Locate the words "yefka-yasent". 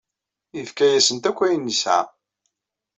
0.55-1.29